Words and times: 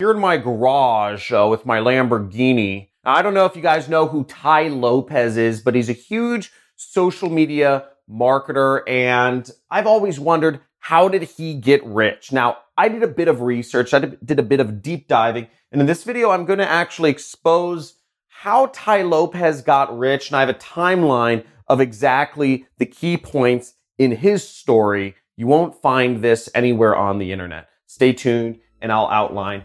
Here 0.00 0.12
in 0.12 0.20
my 0.20 0.36
garage 0.36 1.32
uh, 1.32 1.48
with 1.50 1.66
my 1.66 1.80
Lamborghini. 1.80 2.90
I 3.04 3.20
don't 3.20 3.34
know 3.34 3.46
if 3.46 3.56
you 3.56 3.62
guys 3.62 3.88
know 3.88 4.06
who 4.06 4.22
Tai 4.22 4.68
Lopez 4.68 5.36
is, 5.36 5.60
but 5.60 5.74
he's 5.74 5.90
a 5.90 5.92
huge 5.92 6.52
social 6.76 7.28
media 7.28 7.86
marketer. 8.08 8.82
And 8.86 9.50
I've 9.68 9.88
always 9.88 10.20
wondered, 10.20 10.60
how 10.78 11.08
did 11.08 11.24
he 11.24 11.54
get 11.54 11.84
rich? 11.84 12.30
Now, 12.30 12.58
I 12.76 12.88
did 12.88 13.02
a 13.02 13.08
bit 13.08 13.26
of 13.26 13.40
research. 13.40 13.92
I 13.92 13.98
did 13.98 14.38
a 14.38 14.44
bit 14.44 14.60
of 14.60 14.82
deep 14.82 15.08
diving. 15.08 15.48
And 15.72 15.80
in 15.80 15.88
this 15.88 16.04
video, 16.04 16.30
I'm 16.30 16.44
going 16.44 16.60
to 16.60 16.70
actually 16.70 17.10
expose 17.10 17.94
how 18.28 18.66
Tai 18.66 19.02
Lopez 19.02 19.62
got 19.62 19.98
rich. 19.98 20.28
And 20.28 20.36
I 20.36 20.40
have 20.40 20.48
a 20.48 20.54
timeline 20.54 21.44
of 21.66 21.80
exactly 21.80 22.66
the 22.78 22.86
key 22.86 23.16
points 23.16 23.74
in 23.98 24.12
his 24.12 24.48
story. 24.48 25.16
You 25.36 25.48
won't 25.48 25.82
find 25.82 26.22
this 26.22 26.48
anywhere 26.54 26.94
on 26.94 27.18
the 27.18 27.32
internet. 27.32 27.68
Stay 27.88 28.12
tuned 28.12 28.60
and 28.80 28.92
I'll 28.92 29.08
outline 29.08 29.64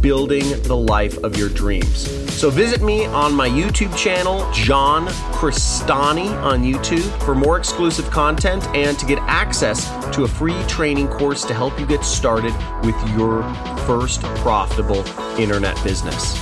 building 0.00 0.44
the 0.62 0.76
life 0.76 1.16
of 1.18 1.36
your 1.36 1.48
dreams. 1.48 2.08
So 2.32 2.50
visit 2.50 2.82
me 2.82 3.06
on 3.06 3.34
my 3.34 3.48
YouTube 3.48 3.96
channel, 3.96 4.48
John 4.52 5.06
Crestani 5.32 6.30
on 6.42 6.62
YouTube, 6.62 7.08
for 7.24 7.34
more 7.34 7.58
exclusive 7.58 8.08
content 8.10 8.66
and 8.68 8.98
to 8.98 9.06
get 9.06 9.18
access 9.22 9.88
to 10.14 10.24
a 10.24 10.28
free 10.28 10.62
training 10.68 11.08
course 11.08 11.44
to 11.46 11.54
help 11.54 11.78
you 11.80 11.86
get 11.86 12.04
started 12.04 12.54
with 12.84 12.96
your 13.16 13.42
first 13.86 14.22
profitable 14.36 15.04
internet 15.38 15.82
business. 15.82 16.38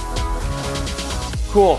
Cool. 1.50 1.78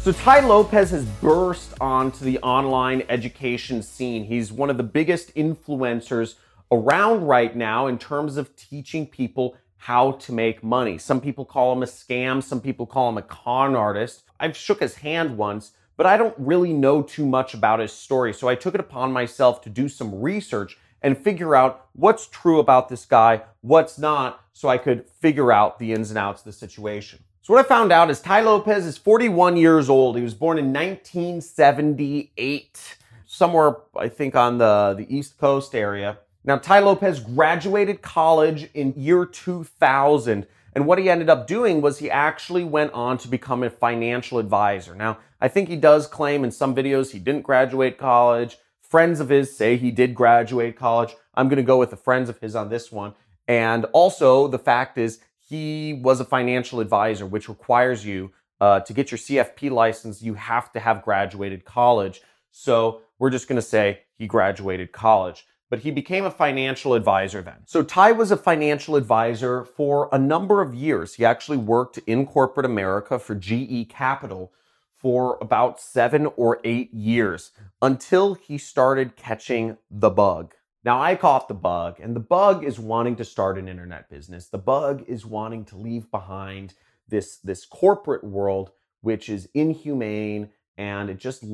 So 0.00 0.12
Tai 0.12 0.40
Lopez 0.46 0.90
has 0.90 1.04
burst 1.04 1.74
onto 1.80 2.24
the 2.24 2.38
online 2.38 3.02
education 3.08 3.82
scene. 3.82 4.24
He's 4.24 4.52
one 4.52 4.70
of 4.70 4.76
the 4.76 4.84
biggest 4.84 5.34
influencers 5.34 6.36
around 6.70 7.26
right 7.26 7.56
now 7.56 7.88
in 7.88 7.98
terms 7.98 8.36
of 8.36 8.54
teaching 8.54 9.06
people 9.06 9.56
how 9.78 10.12
to 10.12 10.32
make 10.32 10.62
money. 10.62 10.98
Some 10.98 11.20
people 11.20 11.44
call 11.44 11.72
him 11.72 11.82
a 11.82 11.86
scam, 11.86 12.42
some 12.42 12.60
people 12.60 12.86
call 12.86 13.08
him 13.08 13.18
a 13.18 13.22
con 13.22 13.74
artist. 13.74 14.22
I've 14.38 14.56
shook 14.56 14.80
his 14.80 14.96
hand 14.96 15.36
once, 15.36 15.72
but 15.96 16.06
I 16.06 16.16
don't 16.16 16.34
really 16.36 16.72
know 16.72 17.02
too 17.02 17.26
much 17.26 17.54
about 17.54 17.80
his 17.80 17.92
story. 17.92 18.34
So 18.34 18.48
I 18.48 18.54
took 18.54 18.74
it 18.74 18.80
upon 18.80 19.12
myself 19.12 19.62
to 19.62 19.70
do 19.70 19.88
some 19.88 20.20
research 20.20 20.78
and 21.00 21.16
figure 21.16 21.54
out 21.54 21.86
what's 21.92 22.26
true 22.26 22.58
about 22.58 22.88
this 22.88 23.04
guy, 23.04 23.42
what's 23.60 23.98
not, 23.98 24.40
so 24.52 24.68
I 24.68 24.78
could 24.78 25.08
figure 25.20 25.52
out 25.52 25.78
the 25.78 25.92
ins 25.92 26.10
and 26.10 26.18
outs 26.18 26.40
of 26.40 26.46
the 26.46 26.52
situation. 26.52 27.20
So 27.42 27.54
what 27.54 27.64
I 27.64 27.68
found 27.68 27.92
out 27.92 28.10
is 28.10 28.20
Tai 28.20 28.40
Lopez 28.42 28.84
is 28.84 28.98
41 28.98 29.56
years 29.56 29.88
old. 29.88 30.16
He 30.16 30.22
was 30.22 30.34
born 30.34 30.58
in 30.58 30.72
1978, 30.72 32.96
somewhere 33.26 33.76
I 33.96 34.08
think 34.08 34.34
on 34.34 34.58
the, 34.58 34.96
the 34.98 35.16
East 35.16 35.38
Coast 35.38 35.74
area. 35.74 36.18
Now, 36.48 36.56
Tai 36.56 36.78
Lopez 36.78 37.20
graduated 37.20 38.00
college 38.00 38.70
in 38.72 38.94
year 38.96 39.26
2000. 39.26 40.46
And 40.72 40.86
what 40.86 40.98
he 40.98 41.10
ended 41.10 41.28
up 41.28 41.46
doing 41.46 41.82
was 41.82 41.98
he 41.98 42.10
actually 42.10 42.64
went 42.64 42.90
on 42.94 43.18
to 43.18 43.28
become 43.28 43.62
a 43.62 43.68
financial 43.68 44.38
advisor. 44.38 44.94
Now, 44.94 45.18
I 45.42 45.48
think 45.48 45.68
he 45.68 45.76
does 45.76 46.06
claim 46.06 46.44
in 46.44 46.50
some 46.50 46.74
videos 46.74 47.10
he 47.10 47.18
didn't 47.18 47.42
graduate 47.42 47.98
college. 47.98 48.56
Friends 48.80 49.20
of 49.20 49.28
his 49.28 49.54
say 49.54 49.76
he 49.76 49.90
did 49.90 50.14
graduate 50.14 50.74
college. 50.74 51.14
I'm 51.34 51.48
going 51.48 51.58
to 51.58 51.62
go 51.62 51.78
with 51.78 51.90
the 51.90 51.98
friends 51.98 52.30
of 52.30 52.38
his 52.38 52.56
on 52.56 52.70
this 52.70 52.90
one. 52.90 53.12
And 53.46 53.84
also, 53.92 54.48
the 54.48 54.58
fact 54.58 54.96
is, 54.96 55.20
he 55.50 56.00
was 56.02 56.18
a 56.18 56.24
financial 56.24 56.80
advisor, 56.80 57.26
which 57.26 57.50
requires 57.50 58.06
you 58.06 58.32
uh, 58.58 58.80
to 58.80 58.94
get 58.94 59.10
your 59.10 59.18
CFP 59.18 59.70
license, 59.70 60.22
you 60.22 60.32
have 60.32 60.72
to 60.72 60.80
have 60.80 61.02
graduated 61.02 61.66
college. 61.66 62.22
So 62.52 63.02
we're 63.18 63.28
just 63.28 63.48
going 63.48 63.56
to 63.56 63.62
say 63.62 64.00
he 64.16 64.26
graduated 64.26 64.92
college 64.92 65.44
but 65.70 65.80
he 65.80 65.90
became 65.90 66.24
a 66.24 66.30
financial 66.30 66.94
advisor 66.94 67.42
then. 67.42 67.58
So 67.66 67.82
Tai 67.82 68.12
was 68.12 68.30
a 68.30 68.36
financial 68.36 68.96
advisor 68.96 69.64
for 69.64 70.08
a 70.12 70.18
number 70.18 70.60
of 70.60 70.74
years. 70.74 71.14
He 71.14 71.24
actually 71.24 71.58
worked 71.58 71.98
in 72.06 72.26
corporate 72.26 72.66
America 72.66 73.18
for 73.18 73.34
GE 73.34 73.88
Capital 73.88 74.52
for 74.96 75.38
about 75.40 75.80
seven 75.80 76.26
or 76.36 76.60
eight 76.64 76.92
years 76.92 77.52
until 77.80 78.34
he 78.34 78.58
started 78.58 79.16
catching 79.16 79.76
the 79.90 80.10
bug. 80.10 80.54
Now, 80.84 81.00
I 81.00 81.16
caught 81.16 81.48
the 81.48 81.54
bug, 81.54 82.00
and 82.00 82.16
the 82.16 82.20
bug 82.20 82.64
is 82.64 82.78
wanting 82.78 83.16
to 83.16 83.24
start 83.24 83.58
an 83.58 83.68
internet 83.68 84.08
business. 84.08 84.48
The 84.48 84.58
bug 84.58 85.04
is 85.06 85.26
wanting 85.26 85.64
to 85.66 85.76
leave 85.76 86.10
behind 86.10 86.74
this, 87.08 87.38
this 87.38 87.66
corporate 87.66 88.24
world, 88.24 88.70
which 89.00 89.28
is 89.28 89.48
inhumane, 89.54 90.50
and 90.76 91.10
it 91.10 91.18
just 91.18 91.44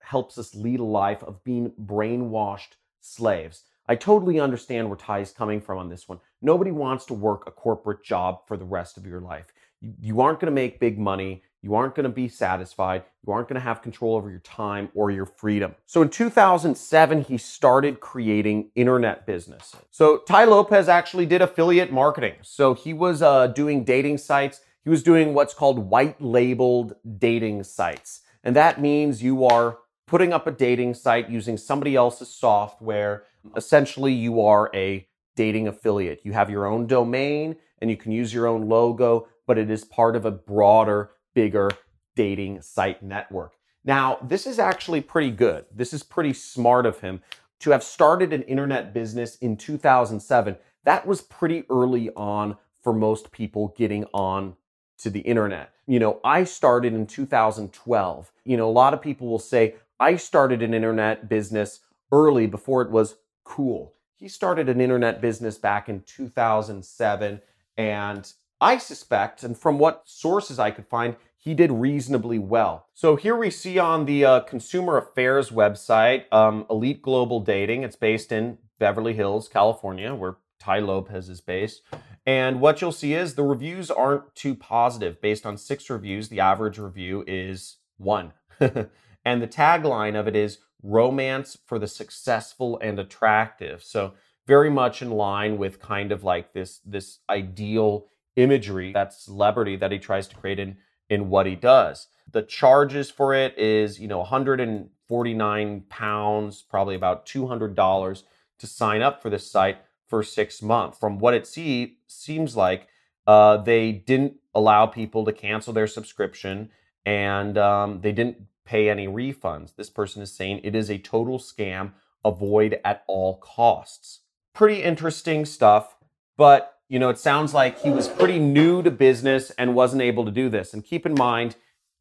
helps 0.00 0.38
us 0.38 0.54
lead 0.54 0.80
a 0.80 0.84
life 0.84 1.22
of 1.22 1.42
being 1.44 1.72
brainwashed 1.72 2.76
slaves. 3.04 3.62
I 3.86 3.96
totally 3.96 4.40
understand 4.40 4.88
where 4.88 4.96
Tai's 4.96 5.30
coming 5.30 5.60
from 5.60 5.78
on 5.78 5.88
this 5.90 6.08
one. 6.08 6.18
Nobody 6.40 6.70
wants 6.70 7.04
to 7.06 7.14
work 7.14 7.44
a 7.46 7.50
corporate 7.50 8.02
job 8.02 8.46
for 8.46 8.56
the 8.56 8.64
rest 8.64 8.96
of 8.96 9.06
your 9.06 9.20
life. 9.20 9.52
You, 10.00 10.22
aren't 10.22 10.40
going 10.40 10.50
to 10.50 10.54
make 10.54 10.80
big 10.80 10.98
money. 10.98 11.42
You 11.60 11.74
aren't 11.74 11.94
going 11.94 12.04
to 12.04 12.10
be 12.10 12.28
satisfied. 12.28 13.04
You 13.26 13.32
aren't 13.34 13.48
going 13.48 13.60
to 13.60 13.60
have 13.60 13.82
control 13.82 14.16
over 14.16 14.30
your 14.30 14.40
time 14.40 14.88
or 14.94 15.10
your 15.10 15.26
freedom. 15.26 15.74
So 15.84 16.00
in 16.00 16.08
2007, 16.08 17.24
he 17.24 17.36
started 17.36 18.00
creating 18.00 18.70
internet 18.74 19.26
business. 19.26 19.76
So 19.90 20.18
Tai 20.18 20.44
Lopez 20.44 20.88
actually 20.88 21.26
did 21.26 21.42
affiliate 21.42 21.92
marketing. 21.92 22.34
So 22.40 22.72
he 22.72 22.94
was 22.94 23.20
uh, 23.20 23.48
doing 23.48 23.84
dating 23.84 24.18
sites. 24.18 24.62
He 24.82 24.90
was 24.90 25.02
doing 25.02 25.34
what's 25.34 25.52
called 25.52 25.78
white 25.78 26.20
labeled 26.22 26.94
dating 27.18 27.64
sites. 27.64 28.22
And 28.42 28.56
that 28.56 28.80
means 28.80 29.22
you 29.22 29.44
are 29.44 29.78
putting 30.14 30.32
up 30.32 30.46
a 30.46 30.52
dating 30.52 30.94
site 30.94 31.28
using 31.28 31.56
somebody 31.56 31.96
else's 31.96 32.32
software. 32.32 33.24
Essentially, 33.56 34.12
you 34.12 34.40
are 34.40 34.70
a 34.72 35.04
dating 35.34 35.66
affiliate. 35.66 36.20
You 36.22 36.30
have 36.34 36.48
your 36.48 36.66
own 36.66 36.86
domain 36.86 37.56
and 37.80 37.90
you 37.90 37.96
can 37.96 38.12
use 38.12 38.32
your 38.32 38.46
own 38.46 38.68
logo, 38.68 39.26
but 39.44 39.58
it 39.58 39.68
is 39.68 39.84
part 39.84 40.14
of 40.14 40.24
a 40.24 40.30
broader, 40.30 41.10
bigger 41.34 41.68
dating 42.14 42.62
site 42.62 43.02
network. 43.02 43.54
Now, 43.84 44.18
this 44.22 44.46
is 44.46 44.60
actually 44.60 45.00
pretty 45.00 45.32
good. 45.32 45.64
This 45.74 45.92
is 45.92 46.04
pretty 46.04 46.32
smart 46.32 46.86
of 46.86 47.00
him 47.00 47.20
to 47.58 47.72
have 47.72 47.82
started 47.82 48.32
an 48.32 48.42
internet 48.42 48.94
business 48.94 49.34
in 49.38 49.56
2007. 49.56 50.56
That 50.84 51.08
was 51.08 51.22
pretty 51.22 51.64
early 51.68 52.10
on 52.10 52.56
for 52.84 52.92
most 52.92 53.32
people 53.32 53.74
getting 53.76 54.04
on 54.14 54.54
to 54.98 55.10
the 55.10 55.22
internet. 55.22 55.72
You 55.88 55.98
know, 55.98 56.20
I 56.24 56.44
started 56.44 56.94
in 56.94 57.06
2012. 57.08 58.32
You 58.44 58.56
know, 58.56 58.68
a 58.68 58.70
lot 58.70 58.94
of 58.94 59.02
people 59.02 59.28
will 59.28 59.40
say, 59.40 59.74
I 59.98 60.16
started 60.16 60.62
an 60.62 60.74
internet 60.74 61.28
business 61.28 61.80
early 62.10 62.46
before 62.46 62.82
it 62.82 62.90
was 62.90 63.16
cool. 63.44 63.94
He 64.16 64.28
started 64.28 64.68
an 64.68 64.80
internet 64.80 65.20
business 65.20 65.58
back 65.58 65.88
in 65.88 66.02
2007. 66.02 67.40
And 67.76 68.32
I 68.60 68.78
suspect, 68.78 69.42
and 69.42 69.56
from 69.56 69.78
what 69.78 70.02
sources 70.04 70.58
I 70.58 70.70
could 70.70 70.86
find, 70.86 71.16
he 71.36 71.54
did 71.54 71.70
reasonably 71.70 72.38
well. 72.38 72.86
So 72.94 73.16
here 73.16 73.36
we 73.36 73.50
see 73.50 73.78
on 73.78 74.06
the 74.06 74.24
uh, 74.24 74.40
Consumer 74.40 74.96
Affairs 74.96 75.50
website, 75.50 76.32
um, 76.32 76.64
Elite 76.70 77.02
Global 77.02 77.40
Dating. 77.40 77.82
It's 77.82 77.96
based 77.96 78.32
in 78.32 78.58
Beverly 78.78 79.14
Hills, 79.14 79.48
California, 79.48 80.14
where 80.14 80.36
Tai 80.58 80.78
Lopez 80.80 81.28
is 81.28 81.42
based. 81.42 81.82
And 82.24 82.60
what 82.60 82.80
you'll 82.80 82.92
see 82.92 83.12
is 83.12 83.34
the 83.34 83.42
reviews 83.42 83.90
aren't 83.90 84.34
too 84.34 84.54
positive. 84.54 85.20
Based 85.20 85.44
on 85.44 85.58
six 85.58 85.90
reviews, 85.90 86.30
the 86.30 86.40
average 86.40 86.78
review 86.78 87.22
is 87.26 87.76
one. 87.98 88.32
And 89.24 89.40
the 89.40 89.48
tagline 89.48 90.18
of 90.18 90.28
it 90.28 90.36
is 90.36 90.58
romance 90.82 91.56
for 91.64 91.78
the 91.78 91.88
successful 91.88 92.78
and 92.82 92.98
attractive. 92.98 93.82
So 93.82 94.14
very 94.46 94.70
much 94.70 95.00
in 95.00 95.10
line 95.10 95.56
with 95.56 95.80
kind 95.80 96.12
of 96.12 96.22
like 96.22 96.52
this 96.52 96.80
this 96.84 97.20
ideal 97.30 98.06
imagery, 98.36 98.92
that 98.92 99.14
celebrity 99.14 99.76
that 99.76 99.92
he 99.92 99.98
tries 99.98 100.28
to 100.28 100.36
create 100.36 100.58
in 100.58 100.76
in 101.08 101.28
what 101.28 101.46
he 101.46 101.54
does. 101.54 102.08
The 102.30 102.42
charges 102.42 103.10
for 103.10 103.34
it 103.34 103.56
is, 103.58 104.00
you 104.00 104.08
know, 104.08 104.18
149 104.18 105.84
pounds, 105.88 106.62
probably 106.62 106.94
about 106.94 107.26
$200 107.26 108.22
to 108.58 108.66
sign 108.66 109.02
up 109.02 109.22
for 109.22 109.30
this 109.30 109.50
site 109.50 109.78
for 110.08 110.22
six 110.22 110.62
months. 110.62 110.98
From 110.98 111.18
what 111.18 111.34
it 111.34 111.46
see, 111.46 111.98
seems 112.06 112.56
like 112.56 112.88
uh, 113.26 113.58
they 113.58 113.92
didn't 113.92 114.36
allow 114.54 114.86
people 114.86 115.24
to 115.24 115.32
cancel 115.32 115.72
their 115.72 115.86
subscription 115.86 116.70
and 117.04 117.58
um, 117.58 118.00
they 118.00 118.12
didn't 118.12 118.38
pay 118.64 118.88
any 118.90 119.06
refunds. 119.06 119.76
This 119.76 119.90
person 119.90 120.22
is 120.22 120.32
saying 120.32 120.60
it 120.64 120.74
is 120.74 120.90
a 120.90 120.98
total 120.98 121.38
scam, 121.38 121.92
avoid 122.24 122.80
at 122.84 123.04
all 123.06 123.36
costs. 123.38 124.20
Pretty 124.54 124.82
interesting 124.82 125.44
stuff, 125.44 125.96
but 126.36 126.70
you 126.88 126.98
know, 126.98 127.08
it 127.08 127.18
sounds 127.18 127.54
like 127.54 127.80
he 127.80 127.90
was 127.90 128.08
pretty 128.08 128.38
new 128.38 128.82
to 128.82 128.90
business 128.90 129.50
and 129.52 129.74
wasn't 129.74 130.02
able 130.02 130.24
to 130.24 130.30
do 130.30 130.48
this. 130.48 130.74
And 130.74 130.84
keep 130.84 131.06
in 131.06 131.14
mind, 131.14 131.56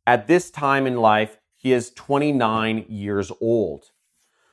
At 0.06 0.28
this 0.28 0.50
time 0.50 0.86
in 0.86 0.98
life, 0.98 1.38
he 1.56 1.72
is 1.72 1.92
29 1.92 2.86
years 2.90 3.32
old. 3.40 3.86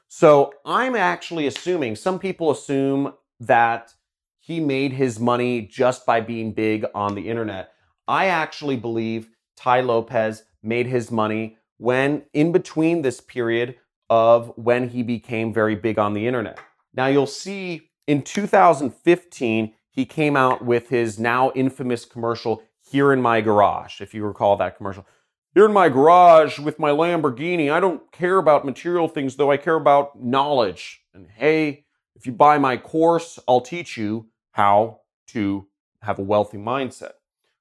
So 0.09 0.53
I'm 0.65 0.95
actually 0.95 1.47
assuming, 1.47 1.97
some 1.97 2.19
people 2.19 2.51
assume 2.51 3.15
that 3.41 3.95
he 4.39 4.61
made 4.61 4.93
his 4.93 5.19
money 5.19 5.63
just 5.63 6.07
by 6.07 6.21
being 6.21 6.53
big 6.53 6.85
on 6.95 7.15
the 7.15 7.29
internet. 7.29 7.73
I 8.07 8.27
actually 8.27 8.77
believe 8.77 9.29
Tai 9.57 9.83
Lopez 9.83 10.45
made 10.63 10.87
his 10.87 11.11
money 11.11 11.57
when 11.81 12.23
in 12.35 12.53
between 12.53 13.01
this 13.01 13.23
period 13.23 13.75
of 14.11 14.53
when 14.57 14.91
he 14.91 15.03
became 15.03 15.51
very 15.51 15.75
big 15.75 15.99
on 15.99 16.13
the 16.13 16.27
internet. 16.27 16.61
Now 16.93 17.07
you'll 17.07 17.27
see 17.27 17.91
in 18.07 18.21
2015, 18.21 19.73
he 19.91 20.05
came 20.05 20.37
out 20.37 20.63
with 20.63 20.91
his 20.91 21.19
now 21.19 21.51
infamous 21.55 22.05
commercial, 22.05 22.63
Here 22.91 23.15
in 23.15 23.23
My 23.23 23.41
Garage, 23.41 24.03
if 24.03 24.13
you 24.13 24.27
recall 24.27 24.57
that 24.59 24.77
commercial. 24.77 25.07
Here 25.55 25.65
in 25.65 25.73
my 25.73 25.89
garage 25.89 26.59
with 26.59 26.79
my 26.79 26.91
Lamborghini, 26.91 27.73
I 27.73 27.81
don't 27.81 28.13
care 28.13 28.37
about 28.37 28.65
material 28.65 29.09
things, 29.09 29.37
though 29.37 29.51
I 29.51 29.57
care 29.57 29.75
about 29.75 30.23
knowledge. 30.23 31.03
And 31.15 31.29
hey, 31.35 31.87
if 32.15 32.27
you 32.27 32.33
buy 32.33 32.59
my 32.59 32.77
course, 32.77 33.39
I'll 33.49 33.63
teach 33.63 33.97
you 33.97 34.29
how 34.53 35.01
to 35.29 35.67
have 36.03 36.19
a 36.19 36.23
wealthy 36.23 36.59
mindset 36.59 37.15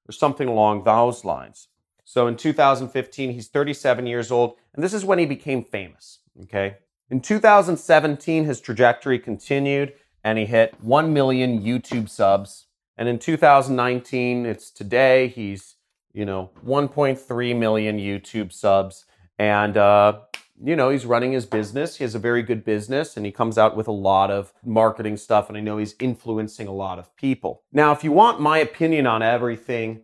or 0.08 0.12
something 0.12 0.46
along 0.46 0.84
those 0.84 1.24
lines. 1.24 1.68
So 2.10 2.26
in 2.26 2.36
2015, 2.36 3.30
he's 3.30 3.46
37 3.46 4.04
years 4.04 4.32
old, 4.32 4.56
and 4.74 4.82
this 4.82 4.92
is 4.92 5.04
when 5.04 5.20
he 5.20 5.26
became 5.26 5.62
famous. 5.62 6.18
Okay. 6.42 6.78
In 7.08 7.20
2017, 7.20 8.46
his 8.46 8.60
trajectory 8.60 9.16
continued 9.16 9.92
and 10.24 10.36
he 10.36 10.44
hit 10.44 10.74
1 10.82 11.12
million 11.12 11.62
YouTube 11.62 12.08
subs. 12.08 12.66
And 12.96 13.08
in 13.08 13.20
2019, 13.20 14.44
it's 14.44 14.72
today, 14.72 15.28
he's, 15.28 15.76
you 16.12 16.24
know, 16.24 16.50
1.3 16.66 17.56
million 17.56 17.98
YouTube 18.00 18.52
subs. 18.52 19.04
And, 19.38 19.76
uh, 19.76 20.18
you 20.60 20.74
know, 20.74 20.90
he's 20.90 21.06
running 21.06 21.30
his 21.30 21.46
business. 21.46 21.98
He 21.98 22.02
has 22.02 22.16
a 22.16 22.18
very 22.18 22.42
good 22.42 22.64
business 22.64 23.16
and 23.16 23.24
he 23.24 23.30
comes 23.30 23.56
out 23.56 23.76
with 23.76 23.86
a 23.86 23.92
lot 23.92 24.32
of 24.32 24.52
marketing 24.64 25.16
stuff. 25.16 25.48
And 25.48 25.56
I 25.56 25.60
know 25.60 25.78
he's 25.78 25.94
influencing 26.00 26.66
a 26.66 26.74
lot 26.74 26.98
of 26.98 27.14
people. 27.14 27.62
Now, 27.72 27.92
if 27.92 28.02
you 28.02 28.10
want 28.10 28.40
my 28.40 28.58
opinion 28.58 29.06
on 29.06 29.22
everything, 29.22 30.02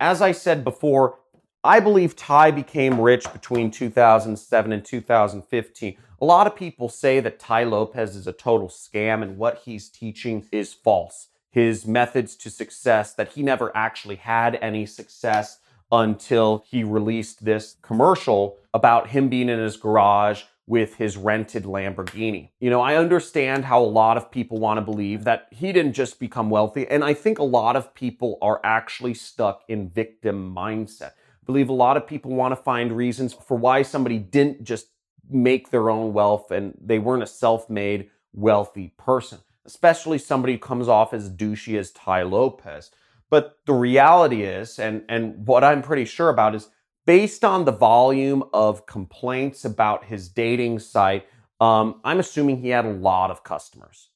as 0.00 0.22
I 0.22 0.32
said 0.32 0.64
before, 0.64 1.19
I 1.62 1.78
believe 1.78 2.16
Tai 2.16 2.52
became 2.52 2.98
rich 2.98 3.30
between 3.34 3.70
2007 3.70 4.72
and 4.72 4.82
2015. 4.82 5.96
A 6.22 6.24
lot 6.24 6.46
of 6.46 6.56
people 6.56 6.88
say 6.88 7.20
that 7.20 7.38
Tai 7.38 7.64
Lopez 7.64 8.16
is 8.16 8.26
a 8.26 8.32
total 8.32 8.68
scam 8.68 9.22
and 9.22 9.36
what 9.36 9.62
he's 9.66 9.90
teaching 9.90 10.46
is 10.50 10.72
false. 10.72 11.28
His 11.50 11.86
methods 11.86 12.34
to 12.36 12.50
success, 12.50 13.12
that 13.14 13.32
he 13.32 13.42
never 13.42 13.76
actually 13.76 14.16
had 14.16 14.58
any 14.62 14.86
success 14.86 15.58
until 15.92 16.64
he 16.66 16.82
released 16.82 17.44
this 17.44 17.76
commercial 17.82 18.56
about 18.72 19.08
him 19.08 19.28
being 19.28 19.50
in 19.50 19.58
his 19.58 19.76
garage 19.76 20.44
with 20.66 20.94
his 20.94 21.18
rented 21.18 21.64
Lamborghini. 21.64 22.50
You 22.60 22.70
know, 22.70 22.80
I 22.80 22.94
understand 22.94 23.66
how 23.66 23.82
a 23.82 23.84
lot 23.84 24.16
of 24.16 24.30
people 24.30 24.58
want 24.58 24.78
to 24.78 24.82
believe 24.82 25.24
that 25.24 25.48
he 25.50 25.72
didn't 25.72 25.94
just 25.94 26.20
become 26.20 26.48
wealthy, 26.48 26.86
and 26.86 27.04
I 27.04 27.12
think 27.12 27.38
a 27.38 27.42
lot 27.42 27.74
of 27.76 27.92
people 27.92 28.38
are 28.40 28.60
actually 28.62 29.14
stuck 29.14 29.64
in 29.68 29.90
victim 29.90 30.54
mindset 30.54 31.12
believe 31.50 31.68
a 31.68 31.72
lot 31.72 31.96
of 31.96 32.06
people 32.06 32.30
want 32.30 32.52
to 32.52 32.62
find 32.62 32.96
reasons 32.96 33.34
for 33.34 33.56
why 33.56 33.82
somebody 33.82 34.18
didn't 34.18 34.62
just 34.62 34.86
make 35.28 35.70
their 35.70 35.90
own 35.90 36.12
wealth 36.12 36.52
and 36.52 36.74
they 36.80 37.00
weren't 37.00 37.24
a 37.24 37.26
self-made 37.26 38.08
wealthy 38.32 38.94
person, 38.96 39.38
especially 39.64 40.16
somebody 40.16 40.52
who 40.52 40.58
comes 40.60 40.86
off 40.86 41.12
as 41.12 41.28
douchey 41.28 41.76
as 41.76 41.90
Tai 41.90 42.22
Lopez. 42.22 42.92
But 43.30 43.58
the 43.66 43.72
reality 43.72 44.44
is, 44.44 44.78
and, 44.78 45.02
and 45.08 45.44
what 45.44 45.64
I'm 45.64 45.82
pretty 45.82 46.04
sure 46.04 46.28
about 46.28 46.54
is 46.54 46.68
based 47.04 47.44
on 47.44 47.64
the 47.64 47.72
volume 47.72 48.44
of 48.52 48.86
complaints 48.86 49.64
about 49.64 50.04
his 50.04 50.28
dating 50.28 50.78
site, 50.78 51.26
um, 51.60 52.00
I'm 52.04 52.20
assuming 52.20 52.58
he 52.58 52.68
had 52.68 52.84
a 52.84 52.92
lot 52.92 53.32
of 53.32 53.42
customers. 53.42 54.10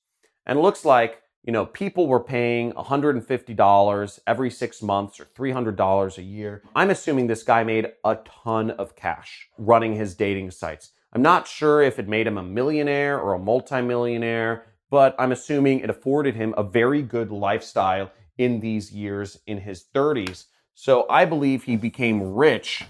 And 0.47 0.61
looks 0.61 0.85
like 0.85 1.21
you 1.45 1.53
know, 1.53 1.67
people 1.67 2.07
were 2.07 2.21
paying 2.21 2.73
$150 2.73 4.21
every 4.27 4.51
six 4.51 4.83
months 4.83 5.21
or 5.21 5.27
$300 5.27 6.19
a 6.19 6.23
year. 6.23 6.63
I'm 6.75 6.89
assuming 6.89 7.27
this 7.27 7.43
guy 7.43 7.63
made 7.65 7.93
a 8.03 8.17
ton 8.43 8.71
of 8.71 8.97
cash 8.97 9.51
running 9.59 9.95
his 9.95 10.15
dating 10.15 10.53
sites. 10.53 10.93
I'm 11.13 11.21
not 11.21 11.47
sure 11.47 11.83
if 11.83 11.99
it 11.99 12.09
made 12.09 12.27
him 12.27 12.39
a 12.39 12.43
millionaire 12.43 13.21
or 13.21 13.35
a 13.35 13.39
multimillionaire, 13.39 14.65
but 14.91 15.15
I'm 15.19 15.33
assuming 15.33 15.81
it 15.81 15.91
afforded 15.91 16.35
him 16.35 16.55
a 16.57 16.63
very 16.63 17.03
good 17.03 17.31
lifestyle 17.31 18.11
in 18.39 18.61
these 18.61 18.91
years 18.91 19.39
in 19.47 19.59
his 19.59 19.85
30s. 19.95 20.47
So 20.75 21.07
I 21.11 21.27
believe 21.27 21.65
he 21.65 21.77
became 21.77 22.35
rich 22.35 22.85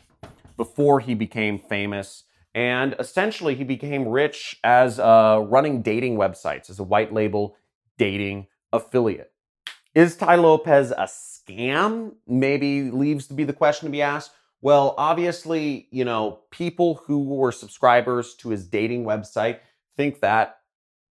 before 0.57 1.01
he 1.01 1.15
became 1.15 1.59
famous. 1.59 2.23
And 2.55 2.95
essentially, 3.01 3.57
he 3.57 3.65
became 3.65 4.07
rich 4.07 4.61
as 4.63 5.01
uh, 5.01 5.45
running 5.49 5.83
dating 5.83 6.17
websites, 6.17 6.71
as 6.71 6.79
a 6.79 6.85
white 6.85 7.13
label 7.13 7.57
dating 7.99 8.47
affiliate. 8.73 9.33
Is 9.95 10.17
Tai 10.17 10.37
Lopez 10.37 10.91
a 10.91 11.09
scam? 11.09 12.15
Maybe 12.27 12.91
leaves 12.91 13.27
to 13.29 13.35
be 13.35 13.45
the 13.45 13.53
question 13.53 13.87
to 13.87 13.93
be 13.93 14.03
asked. 14.03 14.33
Well, 14.61 14.95
obviously, 14.97 15.89
you 15.91 16.05
know, 16.05 16.41
people 16.51 17.03
who 17.07 17.23
were 17.23 17.53
subscribers 17.53 18.35
to 18.37 18.49
his 18.49 18.67
dating 18.67 19.05
website 19.05 19.59
think 19.97 20.21
that 20.21 20.59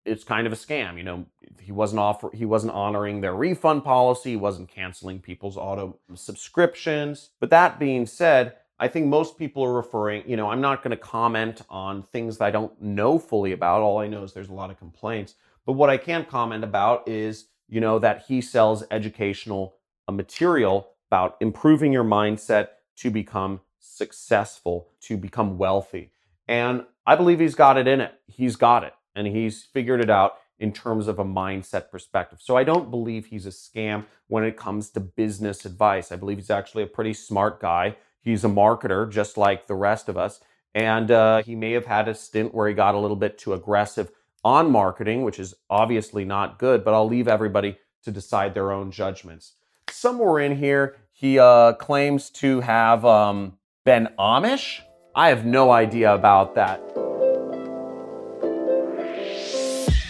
it's 0.04 0.24
kind 0.24 0.46
of 0.46 0.52
a 0.52 0.56
scam. 0.56 0.98
You 0.98 1.04
know, 1.04 1.26
he 1.60 1.72
wasn't 1.72 2.00
offer 2.00 2.30
he 2.32 2.44
wasn't 2.44 2.72
honoring 2.72 3.20
their 3.20 3.34
refund 3.34 3.84
policy, 3.84 4.30
he 4.30 4.36
wasn't 4.36 4.68
canceling 4.68 5.20
people's 5.20 5.56
auto 5.56 5.98
subscriptions. 6.14 7.30
But 7.40 7.50
that 7.50 7.78
being 7.78 8.06
said, 8.06 8.54
I 8.78 8.88
think 8.88 9.06
most 9.06 9.38
people 9.38 9.64
are 9.64 9.72
referring, 9.72 10.28
you 10.28 10.36
know, 10.36 10.50
I'm 10.50 10.60
not 10.60 10.82
going 10.82 10.90
to 10.90 10.96
comment 10.96 11.62
on 11.70 12.02
things 12.02 12.38
that 12.38 12.44
I 12.44 12.50
don't 12.50 12.80
know 12.80 13.18
fully 13.18 13.52
about. 13.52 13.80
All 13.80 13.98
I 13.98 14.06
know 14.06 14.22
is 14.22 14.32
there's 14.32 14.48
a 14.48 14.54
lot 14.54 14.70
of 14.70 14.78
complaints. 14.78 15.34
But 15.66 15.72
what 15.72 15.90
I 15.90 15.96
can 15.96 16.24
comment 16.24 16.64
about 16.64 17.08
is, 17.08 17.48
you 17.68 17.80
know, 17.80 17.98
that 17.98 18.24
he 18.28 18.40
sells 18.40 18.84
educational 18.90 19.74
uh, 20.08 20.12
material 20.12 20.90
about 21.10 21.36
improving 21.40 21.92
your 21.92 22.04
mindset 22.04 22.68
to 22.96 23.10
become 23.10 23.60
successful, 23.80 24.88
to 25.00 25.16
become 25.16 25.58
wealthy. 25.58 26.12
And 26.48 26.84
I 27.06 27.16
believe 27.16 27.40
he's 27.40 27.56
got 27.56 27.76
it 27.76 27.88
in 27.88 28.00
it. 28.00 28.14
He's 28.26 28.56
got 28.56 28.84
it. 28.84 28.94
And 29.14 29.26
he's 29.26 29.64
figured 29.64 30.00
it 30.00 30.10
out 30.10 30.34
in 30.58 30.72
terms 30.72 31.08
of 31.08 31.18
a 31.18 31.24
mindset 31.24 31.90
perspective. 31.90 32.38
So 32.40 32.56
I 32.56 32.64
don't 32.64 32.90
believe 32.90 33.26
he's 33.26 33.46
a 33.46 33.50
scam 33.50 34.04
when 34.28 34.44
it 34.44 34.56
comes 34.56 34.90
to 34.90 35.00
business 35.00 35.64
advice. 35.64 36.12
I 36.12 36.16
believe 36.16 36.38
he's 36.38 36.50
actually 36.50 36.84
a 36.84 36.88
pretty 36.88 37.12
smart 37.12 37.60
guy. 37.60 37.96
He's 38.20 38.44
a 38.44 38.48
marketer, 38.48 39.10
just 39.10 39.36
like 39.36 39.66
the 39.66 39.74
rest 39.74 40.08
of 40.08 40.16
us. 40.16 40.40
And 40.74 41.10
uh, 41.10 41.42
he 41.42 41.54
may 41.54 41.72
have 41.72 41.86
had 41.86 42.08
a 42.08 42.14
stint 42.14 42.54
where 42.54 42.68
he 42.68 42.74
got 42.74 42.94
a 42.94 42.98
little 42.98 43.16
bit 43.16 43.38
too 43.38 43.52
aggressive 43.52 44.10
on 44.46 44.70
marketing, 44.70 45.24
which 45.24 45.40
is 45.40 45.56
obviously 45.68 46.24
not 46.24 46.56
good, 46.56 46.84
but 46.84 46.94
I'll 46.94 47.08
leave 47.08 47.26
everybody 47.26 47.78
to 48.04 48.12
decide 48.12 48.54
their 48.54 48.70
own 48.70 48.92
judgments. 48.92 49.54
Somewhere 49.90 50.38
in 50.38 50.56
here, 50.56 50.98
he 51.12 51.40
uh, 51.40 51.72
claims 51.72 52.30
to 52.30 52.60
have 52.60 53.04
um, 53.04 53.58
been 53.84 54.08
Amish. 54.16 54.82
I 55.16 55.30
have 55.30 55.44
no 55.44 55.72
idea 55.72 56.14
about 56.14 56.54
that. 56.54 56.80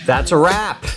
That's 0.04 0.32
a 0.32 0.36
wrap. 0.36 0.85